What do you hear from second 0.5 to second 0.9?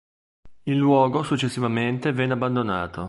Il